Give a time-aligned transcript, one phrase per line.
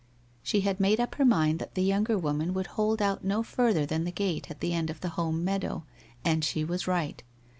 [0.41, 3.85] She had made up her mind that the younger woman would hold out no further
[3.85, 5.83] than the gate at the end of the WHITE ROSE OF WEARY LEAF 201 home
[6.25, 7.23] meadow, and she was right.